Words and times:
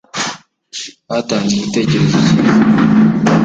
Batanze 1.09 1.51
igitekerezo 1.55 2.15
cyiza 2.15 2.19